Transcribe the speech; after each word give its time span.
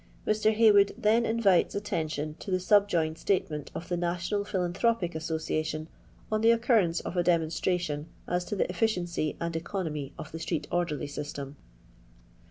Mr. 0.25 0.51
Haywood 0.51 0.95
then 0.97 1.27
invites 1.27 1.75
attention 1.75 2.33
to 2.39 2.49
the 2.49 2.59
sub 2.59 2.89
joined 2.89 3.19
statement 3.19 3.69
of 3.75 3.87
the 3.87 3.95
National 3.95 4.43
Philanthropic 4.43 5.13
Association, 5.13 5.87
on 6.31 6.41
the 6.41 6.49
occurrence 6.49 7.01
of 7.01 7.15
a 7.15 7.21
demonstration 7.21 8.07
as 8.27 8.43
to 8.45 8.55
the 8.55 8.67
efficiency 8.67 9.37
and 9.39 9.55
economy 9.55 10.11
of 10.17 10.31
the 10.31 10.39
street 10.39 10.67
orderly 10.71 11.05
system. 11.05 11.55